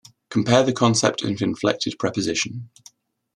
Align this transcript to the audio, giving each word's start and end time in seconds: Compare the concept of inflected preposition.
Compare 0.29 0.63
the 0.63 0.73
concept 0.73 1.21
of 1.23 1.43
inflected 1.43 1.93
preposition. 1.99 2.71